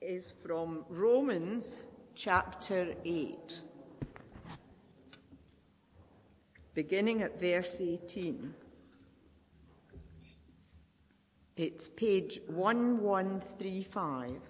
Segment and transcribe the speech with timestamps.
[0.00, 3.60] is from Romans chapter 8,
[6.72, 8.54] beginning at verse 18.
[11.58, 14.40] It's page 1135.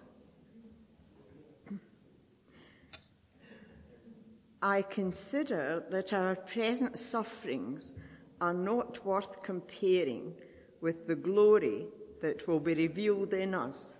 [4.62, 7.94] I consider that our present sufferings
[8.40, 10.35] are not worth comparing
[10.80, 11.87] with the glory
[12.22, 13.99] that will be revealed in us.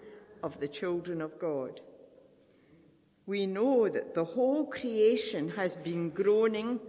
[0.43, 1.81] of the children of God.
[3.25, 6.79] We know that the whole creation has been groaning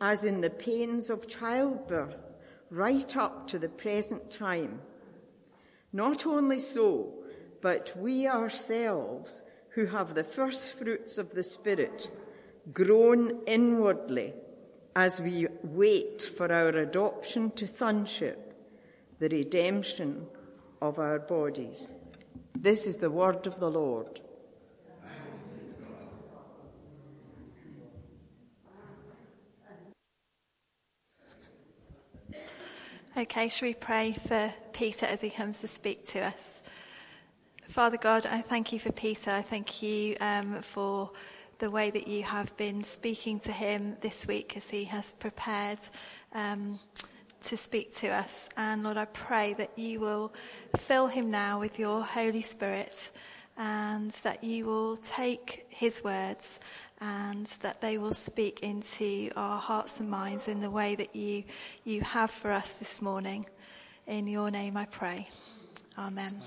[0.00, 2.30] as in the pains of childbirth
[2.70, 4.80] right up to the present time.
[5.92, 7.14] Not only so,
[7.60, 12.08] but we ourselves, who have the first fruits of the Spirit,
[12.72, 14.34] groan inwardly
[14.96, 18.54] as we wait for our adoption to sonship,
[19.18, 20.26] the redemption
[20.80, 21.94] of our bodies.
[22.54, 24.20] This is the word of the Lord.
[33.16, 36.62] Okay, shall we pray for Peter as he comes to speak to us?
[37.66, 39.30] Father God, I thank you for Peter.
[39.30, 41.10] I thank you um, for
[41.58, 45.78] the way that you have been speaking to him this week as he has prepared
[46.34, 46.78] um,
[47.42, 48.48] to speak to us.
[48.56, 50.32] And Lord, I pray that you will
[50.76, 53.10] fill him now with your Holy Spirit
[53.56, 56.60] and that you will take his words
[57.00, 61.44] and that they will speak into our hearts and minds in the way that you,
[61.84, 63.46] you have for us this morning.
[64.06, 65.28] In your name I pray.
[65.98, 66.40] Amen.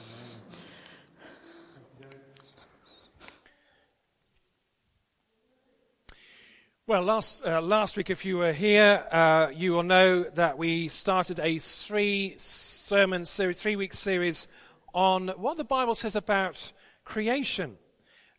[6.93, 10.89] Well, last, uh, last week, if you were here, uh, you will know that we
[10.89, 14.47] started a three sermon series, three week series
[14.93, 16.71] on what the Bible says about
[17.03, 17.77] creation,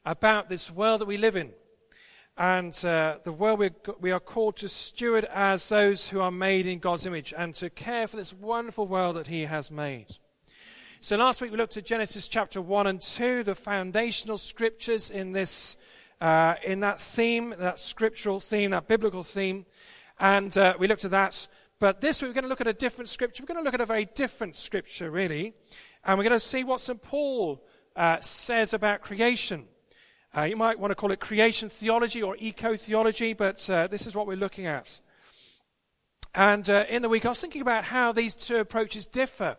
[0.04, 1.50] about this world that we live in
[2.37, 3.70] and uh, the world we,
[4.00, 7.69] we are called to steward as those who are made in God's image and to
[7.69, 10.14] care for this wonderful world that He has made.
[11.00, 15.32] So last week we looked at Genesis chapter 1 and 2, the foundational scriptures in
[15.32, 15.76] this,
[16.20, 19.66] uh, in that theme, that scriptural theme, that biblical theme.
[20.19, 21.47] And uh, we looked at that.
[21.80, 23.42] But this week we're going to look at a different scripture.
[23.42, 25.54] We're going to look at a very different scripture, really.
[26.04, 27.00] And we're going to see what St.
[27.02, 27.64] Paul
[27.97, 29.66] uh, says about creation.
[30.36, 34.06] Uh, you might want to call it creation theology or eco theology, but uh, this
[34.06, 35.00] is what we're looking at.
[36.34, 39.56] And uh, in the week, I was thinking about how these two approaches differ,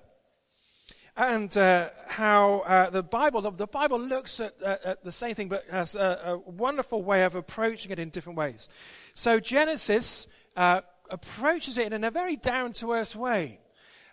[1.17, 5.63] and uh, how uh, the Bible the Bible looks at, at, the same thing, but
[5.71, 8.67] has a, a, wonderful way of approaching it in different ways.
[9.13, 10.27] So Genesis
[10.57, 13.59] uh, approaches it in a very down to earth way.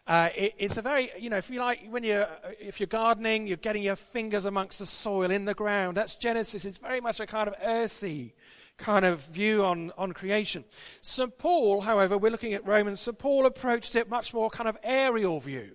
[0.06, 2.28] Uh, it, it's a very, you know, if you like, when you're,
[2.60, 5.96] if you're gardening, you're getting your fingers amongst the soil in the ground.
[5.96, 6.64] That's Genesis.
[6.64, 8.34] It's very much a kind of earthy
[8.78, 10.64] kind of view on, on creation.
[11.02, 11.36] St.
[11.38, 13.16] Paul, however, we're looking at Romans, St.
[13.16, 15.72] Paul approached it much more kind of aerial view.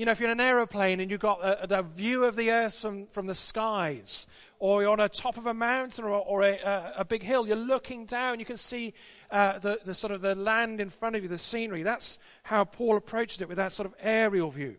[0.00, 2.50] You know, if you're in an aeroplane and you've got a, a view of the
[2.50, 4.26] earth from, from the skies,
[4.58, 7.46] or you're on the top of a mountain or, or a, a, a, big hill,
[7.46, 8.94] you're looking down, you can see
[9.30, 11.82] uh, the, the sort of the land in front of you, the scenery.
[11.82, 14.76] That's how Paul approached it with that sort of aerial view.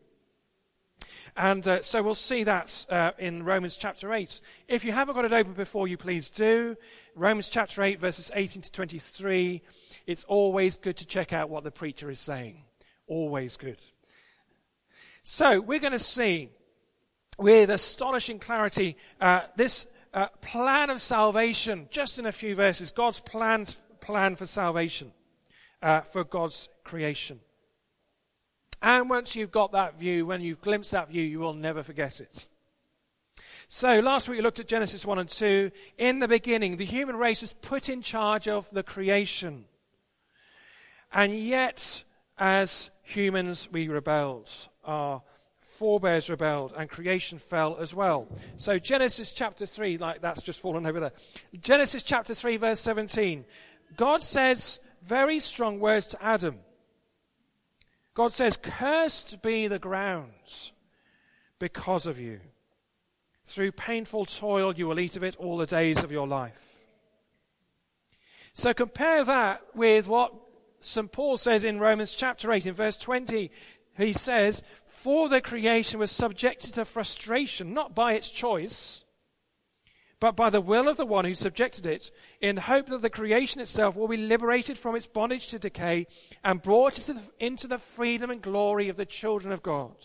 [1.38, 4.42] And uh, so we'll see that uh, in Romans chapter 8.
[4.68, 6.76] If you haven't got it open before you, please do.
[7.14, 9.62] Romans chapter 8, verses 18 to 23.
[10.08, 12.64] It's always good to check out what the preacher is saying.
[13.06, 13.78] Always good.
[15.24, 16.50] So we're going to see
[17.38, 23.20] with astonishing clarity uh, this uh, plan of salvation, just in a few verses, God's
[23.20, 25.12] plans, plan for salvation,
[25.82, 27.40] uh, for God's creation.
[28.82, 32.20] And once you've got that view, when you've glimpsed that view, you will never forget
[32.20, 32.48] it.
[33.68, 35.72] So last week we looked at Genesis 1 and 2.
[35.98, 39.66] In the beginning, the human race was put in charge of the creation.
[41.14, 42.04] And yet,
[42.38, 44.50] as humans, we rebelled.
[44.84, 45.22] Our
[45.60, 48.28] forebears rebelled and creation fell as well.
[48.58, 51.14] So Genesis chapter 3, like that's just fallen over there.
[51.60, 53.46] Genesis chapter 3 verse 17.
[53.98, 56.60] God says very strong words to Adam.
[58.14, 60.72] God says, cursed be the ground
[61.60, 62.42] because of you.
[63.46, 66.78] Through painful toil, you will eat of it all the days of your life.
[68.54, 70.34] So compare that with what
[70.82, 71.12] St.
[71.12, 73.50] Paul says in Romans chapter 8 in verse 20.
[74.02, 79.04] He says, For the creation was subjected to frustration, not by its choice,
[80.20, 83.60] but by the will of the one who subjected it, in hope that the creation
[83.60, 86.06] itself will be liberated from its bondage to decay
[86.44, 87.10] and brought
[87.40, 89.96] into the freedom and glory of the children of God.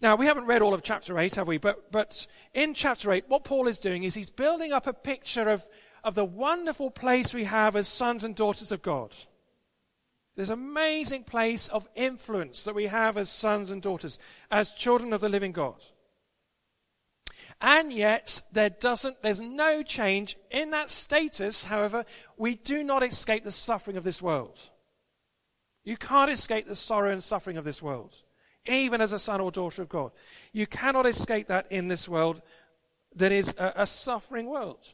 [0.00, 1.58] Now, we haven't read all of chapter 8, have we?
[1.58, 5.48] But, but in chapter 8, what Paul is doing is he's building up a picture
[5.48, 5.64] of,
[6.04, 9.14] of the wonderful place we have as sons and daughters of God.
[10.36, 14.18] This amazing place of influence that we have as sons and daughters,
[14.50, 15.80] as children of the living God.
[17.60, 21.64] And yet, there doesn't, there's no change in that status.
[21.64, 22.04] However,
[22.36, 24.58] we do not escape the suffering of this world.
[25.84, 28.16] You can't escape the sorrow and suffering of this world
[28.66, 30.12] even as a son or daughter of God.
[30.52, 32.40] You cannot escape that in this world
[33.14, 34.92] that is a, a suffering world.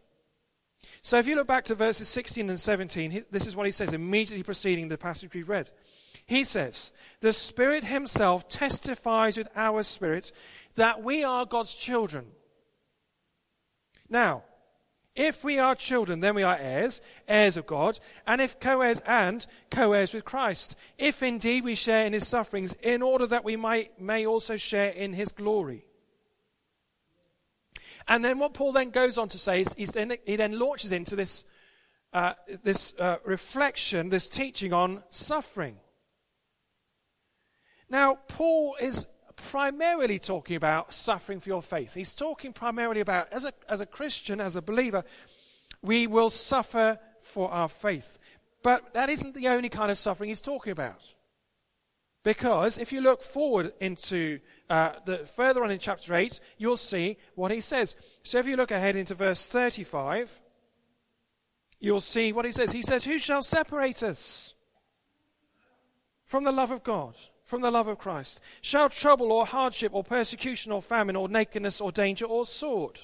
[1.03, 3.93] So if you look back to verses 16 and 17, this is what he says
[3.93, 5.71] immediately preceding the passage we've read.
[6.27, 10.31] He says, The Spirit Himself testifies with our spirit
[10.75, 12.27] that we are God's children.
[14.09, 14.45] Now,
[15.17, 19.45] if we are children, then we are heirs, heirs of God, and if co-heirs and
[19.71, 20.77] co-heirs with Christ.
[20.99, 24.91] If indeed we share in his sufferings, in order that we might, may also share
[24.91, 25.85] in his glory.
[28.09, 31.17] And then what Paul then goes on to say is, then, he then launches into
[31.17, 31.45] this,
[32.13, 35.77] uh, this uh, reflection, this teaching on suffering.
[37.89, 39.07] Now, Paul is
[39.37, 41.95] primarily talking about suffering for your faith.
[41.95, 45.05] He's talking primarily about, as a, as a Christian, as a believer,
[45.83, 48.19] we will suffer for our faith.
[48.63, 51.03] But that isn't the only kind of suffering he's talking about.
[52.23, 57.17] Because if you look forward into uh, the further on in chapter 8, you'll see
[57.35, 57.97] what he says.
[58.23, 60.41] So if you look ahead into verse 35,
[61.79, 62.73] you'll see what he says.
[62.73, 64.55] He says, Who shall separate us
[66.27, 67.15] from the love of God?
[67.51, 68.41] from the love of Christ?
[68.63, 73.01] Shall trouble or hardship or persecution or famine or nakedness or danger or sword?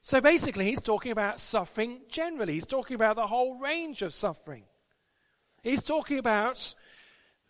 [0.00, 2.54] So basically, he's talking about suffering generally.
[2.54, 4.64] He's talking about the whole range of suffering.
[5.62, 6.74] He's talking about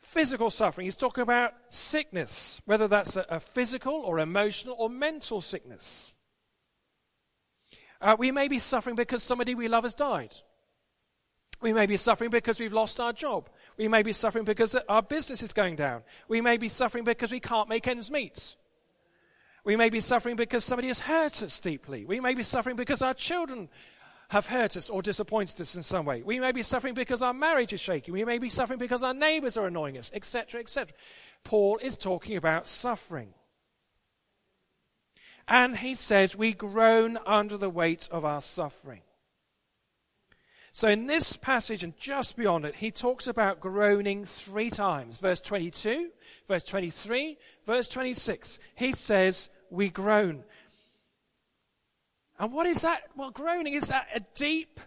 [0.09, 0.87] physical suffering.
[0.87, 6.15] He's talking about sickness, whether that's a, a physical or emotional or mental sickness.
[8.01, 10.35] Uh, we may be suffering because somebody we love has died.
[11.61, 13.51] We may be suffering because we've lost our job.
[13.77, 16.03] We may be suffering because our business is going down.
[16.29, 18.55] We may be suffering because we can't make ends meet.
[19.65, 22.05] We may be suffering because somebody has hurt us deeply.
[22.05, 23.69] We may be suffering because our children
[24.31, 26.23] have hurt us or disappointed us in some way.
[26.23, 28.13] We may be suffering because our marriage is shaky.
[28.13, 30.95] We may be suffering because our neighbors are annoying us, etc., etc.
[31.45, 33.33] Paul is talking about suffering.
[35.47, 39.01] And he says, We groan under the weight of our suffering.
[40.73, 45.19] So in this passage and just beyond it, he talks about groaning three times.
[45.19, 46.11] Verse 22,
[46.47, 48.59] verse 23, verse 26.
[48.77, 50.45] He says, we groan.
[52.39, 53.03] And what is that?
[53.17, 54.81] Well, groaning is that a deep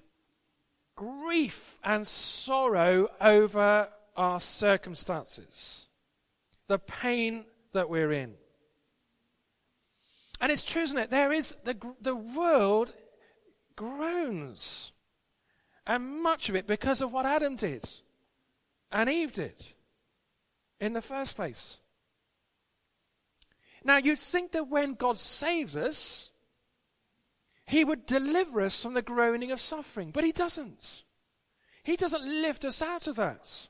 [0.96, 5.88] grief and sorrow over our circumstances.
[6.68, 8.36] The pain that we're in.
[10.40, 11.12] And it's true, isn't it?
[11.12, 12.96] There is, the, the world
[13.76, 14.92] groans
[15.86, 17.84] and much of it because of what Adam did
[18.92, 19.54] and Eve did
[20.80, 21.78] in the first place.
[23.84, 26.31] Now, you'd think that when God saves us,
[27.66, 31.04] He would deliver us from the groaning of suffering, but He doesn't.
[31.84, 33.70] He doesn't lift us out of that.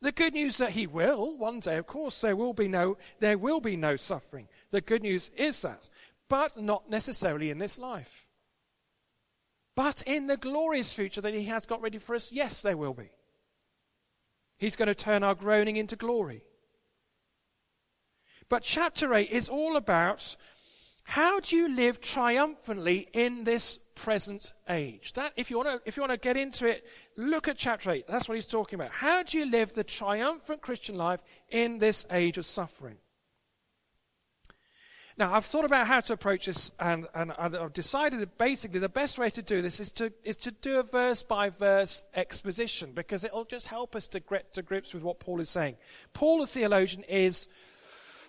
[0.00, 3.38] The good news that He will, one day, of course, there will be no, there
[3.38, 4.48] will be no suffering.
[4.70, 5.88] The good news is that,
[6.28, 8.26] but not necessarily in this life.
[9.76, 12.94] But in the glorious future that He has got ready for us, yes, there will
[12.94, 13.10] be.
[14.58, 16.44] He's going to turn our groaning into glory.
[18.48, 20.36] But chapter 8 is all about
[21.04, 25.12] how do you live triumphantly in this present age?
[25.12, 26.84] That, if you want to, if you want to get into it,
[27.16, 28.06] look at chapter 8.
[28.08, 28.90] That's what he's talking about.
[28.90, 31.20] How do you live the triumphant Christian life
[31.50, 32.96] in this age of suffering?
[35.16, 38.88] Now, I've thought about how to approach this, and, and I've decided that basically the
[38.88, 42.92] best way to do this is to, is to do a verse by verse exposition,
[42.94, 45.76] because it'll just help us to get to grips with what Paul is saying.
[46.14, 47.46] Paul, the theologian, is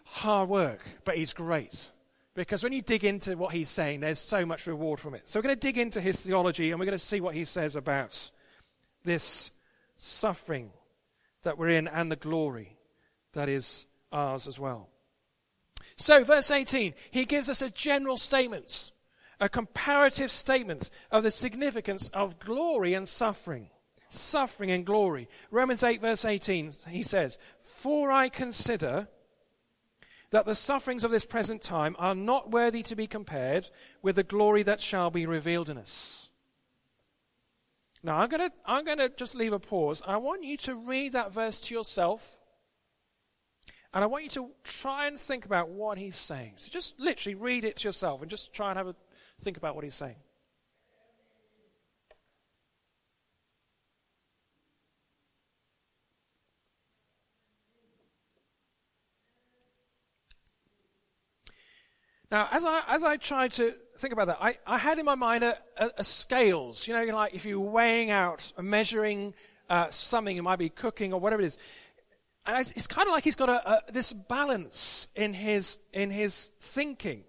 [0.04, 1.90] hard work, but he's great.
[2.36, 5.28] Because when you dig into what he's saying, there's so much reward from it.
[5.28, 7.46] So we're going to dig into his theology, and we're going to see what he
[7.46, 8.30] says about
[9.04, 9.52] this
[9.96, 10.72] suffering
[11.44, 12.78] that we're in and the glory
[13.34, 14.90] that is ours as well.
[15.96, 18.92] So, verse 18, he gives us a general statement,
[19.40, 23.70] a comparative statement of the significance of glory and suffering.
[24.10, 25.30] Suffering and glory.
[25.52, 29.08] Romans 8, verse 18, he says, For I consider
[30.36, 33.70] that the sufferings of this present time are not worthy to be compared
[34.02, 36.30] with the glory that shall be revealed in us.
[38.04, 40.02] Now, I'm going to I'm going to just leave a pause.
[40.06, 42.38] I want you to read that verse to yourself.
[43.94, 46.56] And I want you to try and think about what he's saying.
[46.58, 48.96] So just literally read it to yourself and just try and have a
[49.40, 50.18] think about what he's saying.
[62.36, 65.16] Now, as I, as I tried to think about that, I, I had in my
[65.16, 66.86] mind a, a, a scales.
[66.86, 69.34] You know, like if you're weighing out, measuring
[69.70, 71.58] uh, something, it might be cooking or whatever it is.
[72.46, 76.50] And it's, it's kind of like he's got a, this balance in his, in his
[76.60, 77.24] thinking.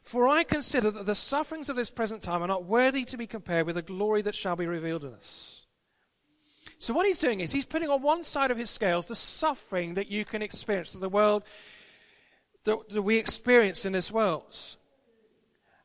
[0.00, 3.26] For I consider that the sufferings of this present time are not worthy to be
[3.26, 5.66] compared with the glory that shall be revealed in us.
[6.78, 9.92] So what he's doing is he's putting on one side of his scales the suffering
[9.94, 11.44] that you can experience, that the world
[12.64, 14.76] that, that we experience in this world.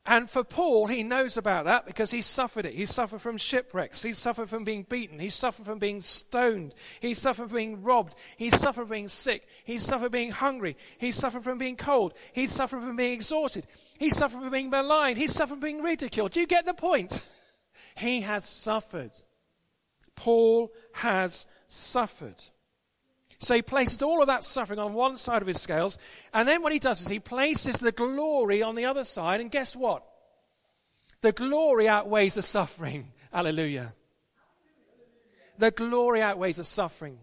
[0.08, 2.72] And for Paul, he knows about that because he suffered it.
[2.72, 4.02] He suffered from shipwrecks.
[4.02, 5.18] He suffered from being beaten.
[5.18, 6.74] He suffered from being stoned.
[7.00, 8.14] He suffered from being robbed.
[8.38, 9.46] He suffered from being sick.
[9.64, 10.78] He suffered from being hungry.
[10.96, 12.14] He suffered from being cold.
[12.32, 13.66] He suffered from being exhausted.
[13.98, 15.18] He suffered from being maligned.
[15.18, 16.32] He suffered from being ridiculed.
[16.32, 17.20] Do you get the point?
[17.94, 19.10] He has suffered.
[20.16, 22.42] Paul has suffered.
[23.38, 25.96] So he places all of that suffering on one side of his scales,
[26.34, 29.50] and then what he does is he places the glory on the other side, and
[29.50, 30.04] guess what?
[31.20, 33.12] The glory outweighs the suffering.
[33.32, 33.94] Hallelujah.
[35.58, 37.18] The glory outweighs the suffering.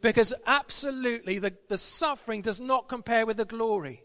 [0.00, 4.02] Because absolutely the, the suffering does not compare with the glory.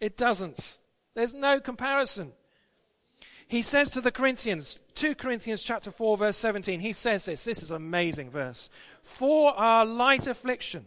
[0.00, 0.78] It doesn't.
[1.14, 2.32] There's no comparison.
[3.50, 7.64] He says to the Corinthians, 2 Corinthians chapter 4 verse 17, he says this, this
[7.64, 8.70] is an amazing verse.
[9.02, 10.86] For our light affliction,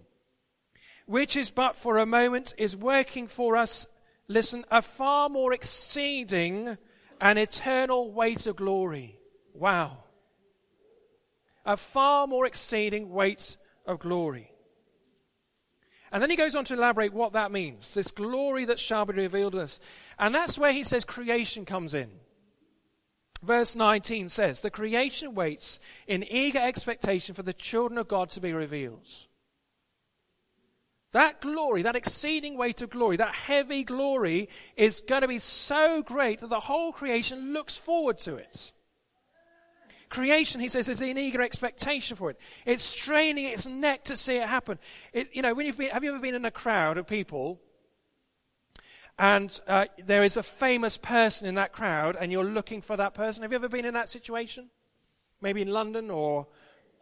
[1.06, 3.86] which is but for a moment, is working for us,
[4.30, 6.78] listen, a far more exceeding
[7.20, 9.20] and eternal weight of glory.
[9.54, 9.98] Wow.
[11.66, 14.54] A far more exceeding weight of glory.
[16.14, 17.94] And then he goes on to elaborate what that means.
[17.94, 19.82] This glory that shall be revealed to us.
[20.18, 22.10] And that's where he says creation comes in.
[23.44, 28.42] Verse 19 says, The creation waits in eager expectation for the children of God to
[28.42, 29.08] be revealed.
[31.12, 36.02] That glory, that exceeding weight of glory, that heavy glory is going to be so
[36.02, 38.72] great that the whole creation looks forward to it.
[40.10, 42.40] Creation, he says, is in eager expectation for it.
[42.66, 44.80] It's straining its neck to see it happen.
[45.12, 47.60] It, you know, when you've been, have you ever been in a crowd of people
[49.20, 53.14] and uh, there is a famous person in that crowd, and you're looking for that
[53.14, 53.44] person.
[53.44, 54.70] Have you ever been in that situation?
[55.42, 56.48] Maybe in London or,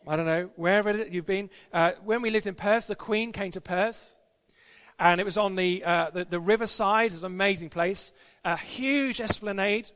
[0.07, 1.49] I don't know, wherever you've been.
[1.71, 4.17] Uh, when we lived in Perth, the Queen came to Perth,
[4.99, 7.07] and it was on the, uh, the, the riverside.
[7.07, 8.11] It was an amazing place.
[8.43, 9.89] A huge esplanade.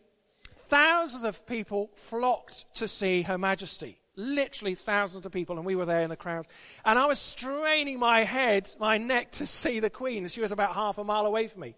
[0.52, 5.86] Thousands of people flocked to see Her Majesty literally thousands of people, and we were
[5.86, 6.48] there in the crowd.
[6.84, 10.28] And I was straining my head, my neck to see the Queen.
[10.28, 11.76] She was about half a mile away from me.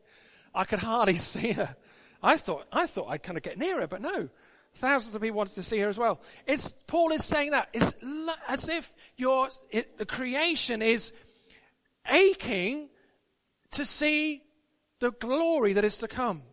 [0.58, 1.76] I could hardly see her.
[2.22, 4.30] I thought, I thought I'd kind of get near her, but no.
[4.76, 6.20] Thousands of people wanted to see her as well.
[6.46, 7.70] It's, Paul is saying that.
[7.74, 7.94] It's
[8.48, 11.12] as if your, it, the creation is
[12.08, 12.90] aching
[13.72, 14.44] to see
[15.00, 16.44] the glory that is to come.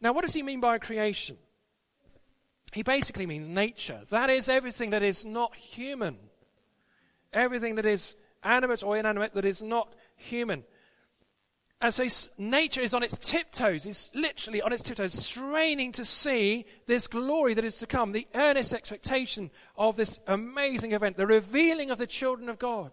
[0.00, 1.36] Now, what does he mean by creation?
[2.72, 4.00] He basically means nature.
[4.10, 6.18] That is everything that is not human.
[7.32, 10.64] Everything that is animate or inanimate that is not human.
[11.82, 12.06] And so
[12.36, 17.54] nature is on its tiptoes, it's literally on its tiptoes, straining to see this glory
[17.54, 22.06] that is to come, the earnest expectation of this amazing event, the revealing of the
[22.06, 22.92] children of God,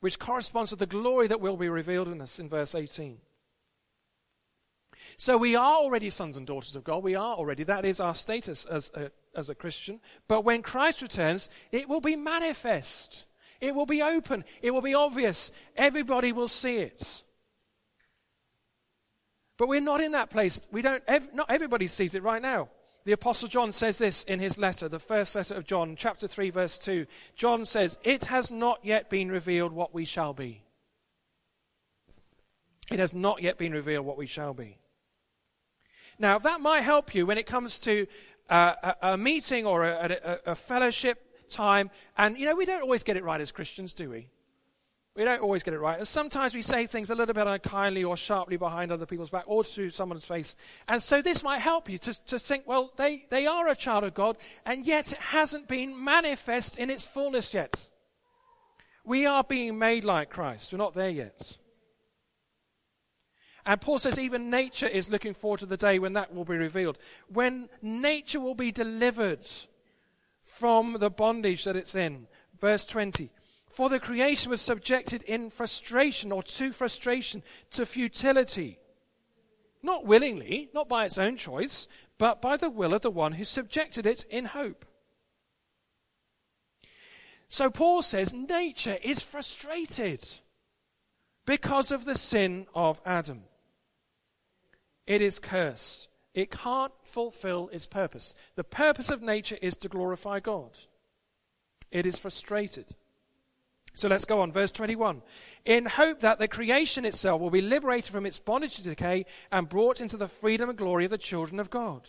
[0.00, 3.18] which corresponds to the glory that will be revealed in us in verse 18.
[5.16, 7.04] So we are already sons and daughters of God.
[7.04, 7.62] We are already.
[7.62, 10.00] That is our status as a, as a Christian.
[10.28, 13.24] But when Christ returns, it will be manifest.
[13.60, 14.44] It will be open.
[14.62, 15.50] It will be obvious.
[15.76, 17.22] Everybody will see it.
[19.58, 20.60] But we're not in that place.
[20.70, 22.68] We don't, ev- not everybody sees it right now.
[23.04, 26.50] The Apostle John says this in his letter, the first letter of John, chapter 3,
[26.50, 27.06] verse 2.
[27.36, 30.64] John says, It has not yet been revealed what we shall be.
[32.90, 34.78] It has not yet been revealed what we shall be.
[36.18, 38.06] Now, that might help you when it comes to
[38.48, 41.90] uh, a, a, meeting or a, a, a fellowship time.
[42.16, 44.28] And, you know, we don't always get it right as Christians, do we?
[45.16, 45.98] We don't always get it right.
[45.98, 49.44] And sometimes we say things a little bit unkindly or sharply behind other people's back
[49.46, 50.54] or to someone's face.
[50.88, 54.04] And so this might help you to, to think, well, they, they are a child
[54.04, 54.36] of God,
[54.66, 57.88] and yet it hasn't been manifest in its fullness yet.
[59.06, 60.70] We are being made like Christ.
[60.72, 61.56] We're not there yet.
[63.64, 66.56] And Paul says even nature is looking forward to the day when that will be
[66.56, 66.98] revealed.
[67.28, 69.46] When nature will be delivered
[70.58, 72.26] from the bondage that it's in.
[72.58, 73.30] Verse 20.
[73.68, 78.78] For the creation was subjected in frustration or to frustration, to futility.
[79.82, 81.86] Not willingly, not by its own choice,
[82.18, 84.86] but by the will of the one who subjected it in hope.
[87.48, 90.26] So Paul says nature is frustrated
[91.44, 93.42] because of the sin of Adam.
[95.06, 96.08] It is cursed.
[96.36, 98.34] It can't fulfill its purpose.
[98.56, 100.70] The purpose of nature is to glorify God.
[101.90, 102.94] It is frustrated.
[103.94, 104.52] So let's go on.
[104.52, 105.22] Verse 21.
[105.64, 109.66] In hope that the creation itself will be liberated from its bondage to decay and
[109.66, 112.06] brought into the freedom and glory of the children of God.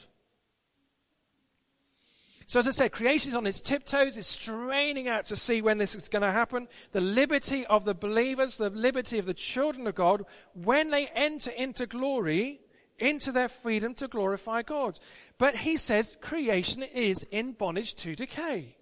[2.47, 5.77] So, as I said, creation is on its tiptoes, it's straining out to see when
[5.77, 6.67] this is going to happen.
[6.91, 11.51] The liberty of the believers, the liberty of the children of God, when they enter
[11.51, 12.59] into glory,
[12.99, 14.99] into their freedom to glorify God.
[15.37, 18.75] But he says creation is in bondage to decay.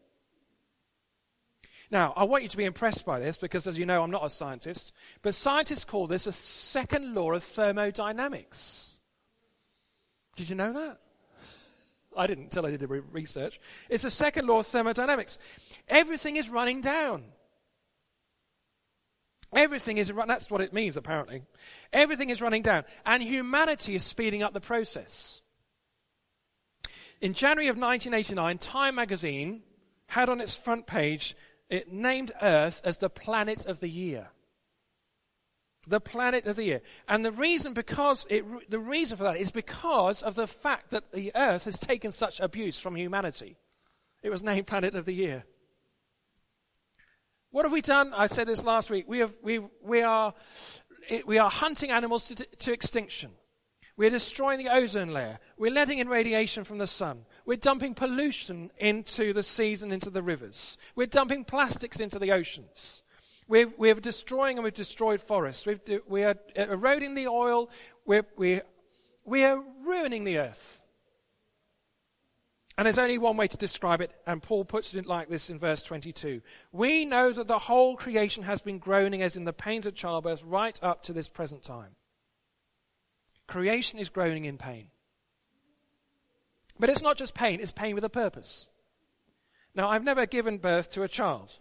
[1.91, 4.25] Now, I want you to be impressed by this because, as you know, I'm not
[4.25, 4.91] a scientist,
[5.21, 8.99] but scientists call this a second law of thermodynamics.
[10.35, 10.99] Did you know that?
[12.17, 13.59] I didn't until I did the research.
[13.89, 15.37] It's the second law of thermodynamics.
[15.87, 17.25] Everything is running down.
[19.55, 21.43] Everything is, that's what it means apparently.
[21.93, 22.83] Everything is running down.
[23.05, 25.41] And humanity is speeding up the process.
[27.21, 29.63] In January of 1989, Time magazine
[30.07, 31.35] had on its front page
[31.69, 34.27] it named Earth as the planet of the year.
[35.87, 36.81] The planet of the year.
[37.07, 41.11] And the reason because it, the reason for that is because of the fact that
[41.11, 43.55] the Earth has taken such abuse from humanity.
[44.21, 45.45] It was named Planet of the Year.
[47.55, 48.13] What have we done?
[48.13, 49.05] I said this last week.
[49.07, 50.33] We, have, we, we, are,
[51.25, 53.31] we are hunting animals to, to extinction.
[53.95, 55.39] We're destroying the ozone layer.
[55.57, 57.25] We're letting in radiation from the sun.
[57.45, 60.77] We're dumping pollution into the seas and into the rivers.
[60.97, 63.03] We're dumping plastics into the oceans.
[63.47, 65.65] We're, we're destroying and we've destroyed forests.
[65.65, 67.69] We've, we are eroding the oil.
[68.05, 68.63] We're, we're,
[69.23, 70.83] we are ruining the earth.
[72.77, 75.59] And there's only one way to describe it, and Paul puts it like this in
[75.59, 76.41] verse 22.
[76.73, 80.43] We know that the whole creation has been groaning as in the pains of childbirth
[80.43, 81.95] right up to this present time.
[83.47, 84.87] Creation is groaning in pain.
[86.77, 88.67] But it's not just pain, it's pain with a purpose.
[89.73, 91.57] Now, I've never given birth to a child.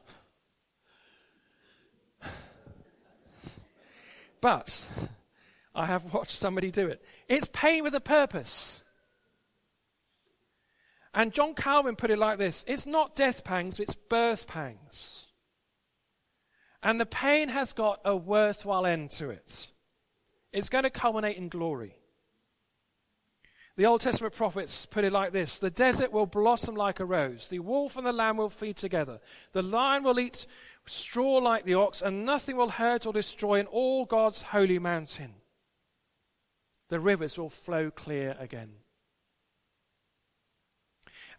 [4.41, 4.85] But
[5.75, 7.03] I have watched somebody do it.
[7.29, 8.84] It's pain with a purpose.
[11.15, 15.27] And John Calvin put it like this it's not death pangs, it's birth pangs.
[16.83, 19.69] And the pain has got a worthwhile end to it.
[20.53, 21.97] It's going to culminate in glory.
[23.77, 27.49] The Old Testament prophets put it like this The desert will blossom like a rose,
[27.49, 29.21] the wolf and the lamb will feed together,
[29.53, 30.47] the lion will eat
[30.87, 35.35] straw like the ox, and nothing will hurt or destroy in all God's holy mountain.
[36.89, 38.84] The rivers will flow clear again.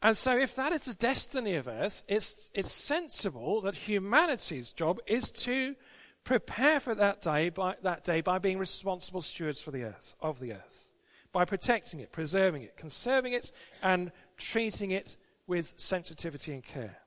[0.06, 5.00] And so, if that is the destiny of earth, it's, it's sensible that humanity's job
[5.08, 5.76] is to
[6.24, 10.40] prepare for that day by, that day by being responsible stewards for the earth, of
[10.40, 10.90] the earth
[11.32, 17.00] by protecting it, preserving it, conserving it, and treating it with sensitivity and care.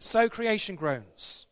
[0.00, 1.46] So creation groans.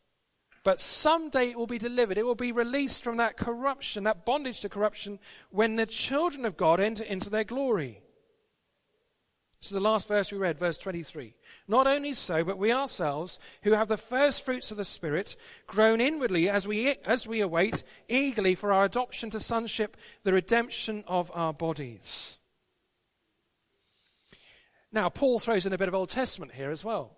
[0.63, 2.19] But someday it will be delivered.
[2.19, 6.59] It will be released from that corruption, that bondage to corruption, when the children of
[6.59, 8.03] God enter into their glory.
[9.61, 11.35] This is the last verse we read, verse 23.
[11.69, 16.01] Not only so, but we ourselves, who have the first fruits of the Spirit, groan
[16.01, 21.31] inwardly as we, as we await eagerly for our adoption to sonship, the redemption of
[21.35, 22.39] our bodies.
[24.93, 27.17] Now, Paul throws in a bit of Old Testament here as well.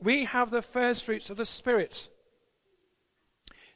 [0.00, 2.08] We have the first fruits of the Spirit.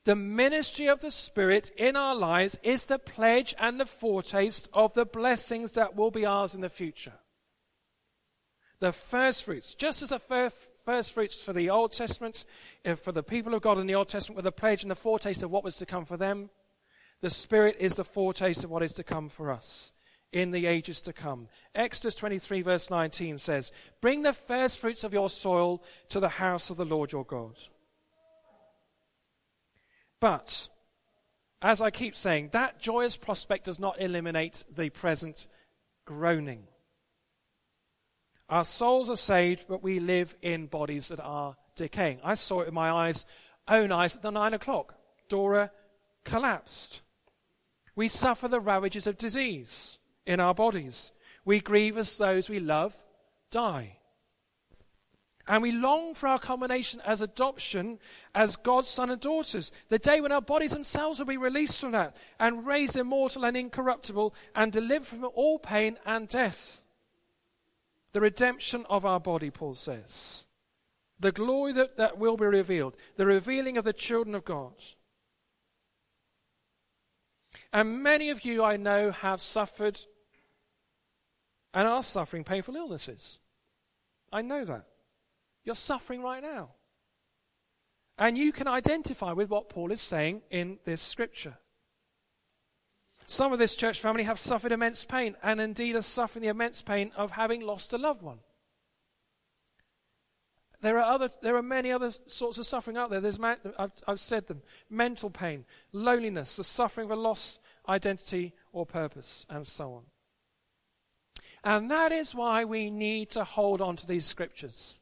[0.04, 4.94] The ministry of the Spirit in our lives is the pledge and the foretaste of
[4.94, 7.14] the blessings that will be ours in the future.
[8.78, 12.46] The first fruits, just as the first fruits for the Old Testament,
[12.96, 15.42] for the people of God in the Old Testament were the pledge and the foretaste
[15.42, 16.48] of what was to come for them,
[17.20, 19.92] the Spirit is the foretaste of what is to come for us
[20.32, 21.48] in the ages to come.
[21.74, 26.70] Exodus 23, verse 19 says, Bring the first fruits of your soil to the house
[26.70, 27.56] of the Lord your God.
[30.20, 30.68] But,
[31.62, 35.46] as I keep saying, that joyous prospect does not eliminate the present
[36.04, 36.64] groaning.
[38.48, 42.20] Our souls are saved, but we live in bodies that are decaying.
[42.22, 43.24] I saw it with my eyes,
[43.68, 44.94] own eyes at the nine o'clock.
[45.28, 45.70] Dora
[46.24, 47.00] collapsed.
[47.94, 51.12] We suffer the ravages of disease in our bodies.
[51.44, 52.94] We grieve as those we love
[53.50, 53.99] die.
[55.50, 57.98] And we long for our culmination as adoption
[58.36, 59.72] as God's son and daughters.
[59.88, 63.44] The day when our bodies and themselves will be released from that and raised immortal
[63.44, 66.84] and incorruptible and delivered from all pain and death.
[68.12, 70.44] The redemption of our body, Paul says.
[71.18, 72.96] The glory that, that will be revealed.
[73.16, 74.74] The revealing of the children of God.
[77.72, 79.98] And many of you I know have suffered
[81.74, 83.40] and are suffering painful illnesses.
[84.32, 84.89] I know that.
[85.64, 86.70] You're suffering right now.
[88.18, 91.56] And you can identify with what Paul is saying in this scripture.
[93.26, 96.82] Some of this church family have suffered immense pain and indeed are suffering the immense
[96.82, 98.40] pain of having lost a loved one.
[100.82, 103.20] There are, other, there are many other sorts of suffering out there.
[103.20, 108.86] There's I've, I've said them mental pain, loneliness, the suffering of a lost identity or
[108.86, 110.02] purpose, and so on.
[111.62, 114.99] And that is why we need to hold on to these scriptures.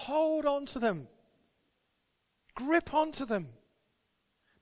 [0.00, 1.08] Hold on to them.
[2.54, 3.48] Grip onto them.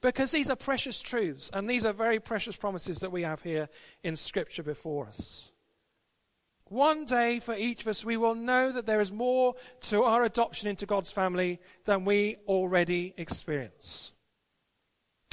[0.00, 3.68] Because these are precious truths, and these are very precious promises that we have here
[4.04, 5.50] in Scripture before us.
[6.66, 10.22] One day for each of us, we will know that there is more to our
[10.22, 14.12] adoption into God's family than we already experience.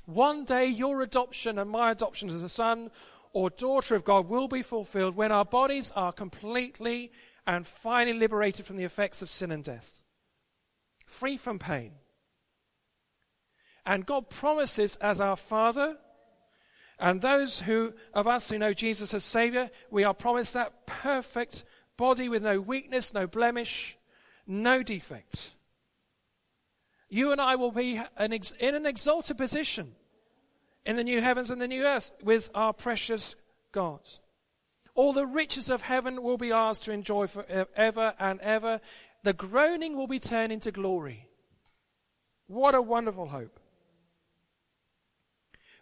[0.08, 2.90] One day, your adoption and my adoption as a son
[3.34, 7.12] or daughter of God will be fulfilled when our bodies are completely
[7.46, 10.04] and finally liberated from the effects of sin and death,
[11.06, 11.94] free from pain.
[13.86, 15.98] And God promises, as our Father,
[17.00, 21.64] and those who of us who know Jesus as Savior, we are promised that perfect
[21.98, 23.98] body with no weakness, no blemish,
[24.46, 25.54] no defect.
[27.10, 29.96] You and I will be an ex- in an exalted position
[30.86, 33.36] in the new heavens and the new earth with our precious
[33.72, 34.02] God.
[34.94, 38.82] All the riches of heaven will be ours to enjoy forever and ever.
[39.24, 41.28] The groaning will be turned into glory.
[42.48, 43.60] What a wonderful hope.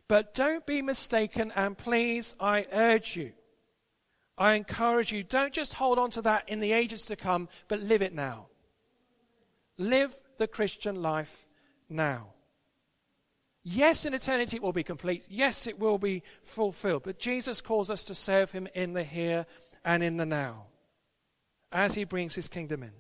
[0.08, 3.34] But don't be mistaken, and please, I urge you,
[4.40, 7.82] I encourage you, don't just hold on to that in the ages to come, but
[7.82, 8.48] live it now.
[9.78, 11.46] Live the Christian life
[11.90, 12.34] now.
[13.64, 15.24] Yes, in eternity it will be complete.
[15.28, 17.04] Yes, it will be fulfilled.
[17.04, 19.46] But Jesus calls us to serve him in the here
[19.84, 20.68] and in the now
[21.72, 22.92] as he brings his kingdom in.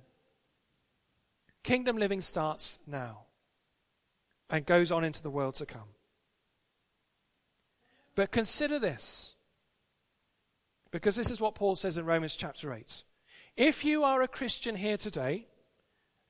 [1.63, 3.23] Kingdom living starts now
[4.49, 5.89] and goes on into the world to come.
[8.15, 9.35] But consider this,
[10.91, 13.03] because this is what Paul says in Romans chapter 8.
[13.55, 15.47] If you are a Christian here today,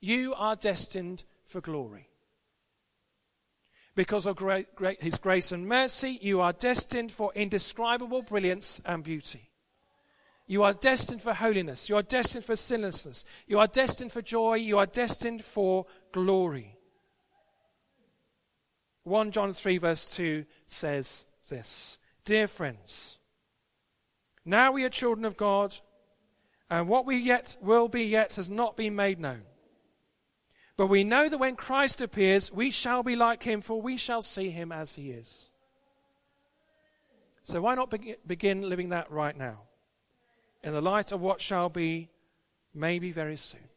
[0.00, 2.09] you are destined for glory.
[3.94, 9.02] Because of great, great, his grace and mercy, you are destined for indescribable brilliance and
[9.02, 9.50] beauty.
[10.46, 11.88] You are destined for holiness.
[11.88, 13.24] You are destined for sinlessness.
[13.46, 14.54] You are destined for joy.
[14.54, 16.76] You are destined for glory.
[19.04, 21.98] 1 John 3 verse 2 says, this.
[22.24, 23.18] Dear friends,
[24.44, 25.76] now we are children of God,
[26.70, 29.42] and what we yet will be yet has not been made known.
[30.80, 34.22] But we know that when Christ appears, we shall be like him, for we shall
[34.22, 35.50] see him as he is.
[37.42, 37.92] So why not
[38.26, 39.64] begin living that right now?
[40.64, 42.08] In the light of what shall be
[42.72, 43.68] maybe very soon.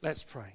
[0.00, 0.54] Let's pray.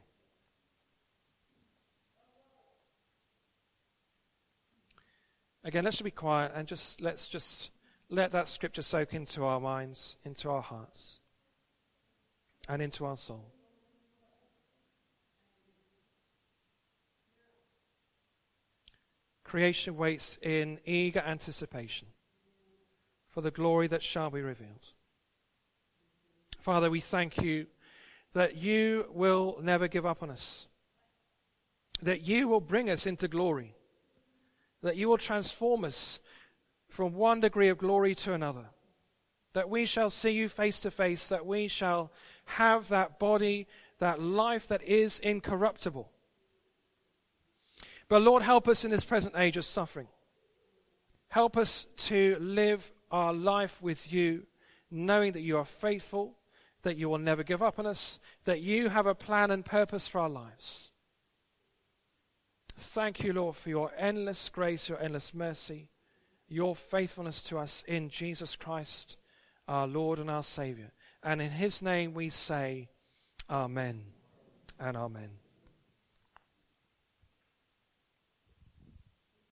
[5.64, 7.70] Again, let's just be quiet and just let's just
[8.10, 11.20] let that scripture soak into our minds, into our hearts,
[12.68, 13.54] and into our soul.
[19.54, 22.08] Creation waits in eager anticipation
[23.28, 24.88] for the glory that shall be revealed.
[26.60, 27.68] Father, we thank you
[28.34, 30.68] that you will never give up on us,
[32.02, 33.76] that you will bring us into glory
[34.82, 36.20] that you will transform us
[36.90, 38.66] from one degree of glory to another,
[39.54, 42.12] that we shall see you face to face, that we shall
[42.46, 43.68] have that body,
[44.00, 46.10] that life that is incorruptible.
[48.14, 50.08] But Lord, help us in this present age of suffering.
[51.30, 54.46] Help us to live our life with you,
[54.92, 56.38] knowing that you are faithful,
[56.84, 60.08] that you will never give up on us, that you have a plan and purpose
[60.08, 60.92] for our lives.
[62.78, 65.90] Thank you, Lord, for your endless grace, your endless mercy,
[66.48, 69.18] your faithfulness to us in Jesus Christ,
[69.68, 70.92] our Lord and our Savior.
[71.24, 72.90] And in his name we say,
[73.50, 74.04] Amen
[74.80, 75.43] and Amen.